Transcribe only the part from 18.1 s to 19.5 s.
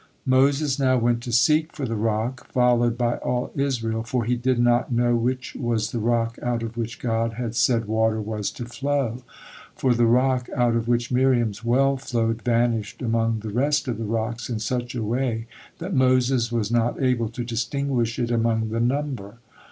it among the number.